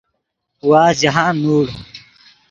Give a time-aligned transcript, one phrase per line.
[0.69, 1.65] وازد جاہند نوڑ